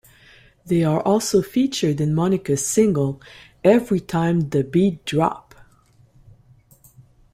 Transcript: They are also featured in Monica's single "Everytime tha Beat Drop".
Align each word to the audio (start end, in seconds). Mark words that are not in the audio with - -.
They 0.65 0.83
are 0.83 0.99
also 0.99 1.43
featured 1.43 2.01
in 2.01 2.15
Monica's 2.15 2.65
single 2.65 3.21
"Everytime 3.63 4.49
tha 4.49 4.63
Beat 4.63 5.05
Drop". 5.05 5.53